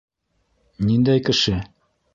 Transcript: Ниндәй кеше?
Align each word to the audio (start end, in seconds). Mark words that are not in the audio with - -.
Ниндәй 0.87 1.25
кеше? 1.29 1.59